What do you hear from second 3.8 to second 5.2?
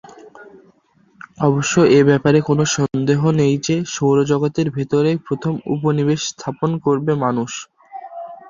সৌরজগতের ভেতরেই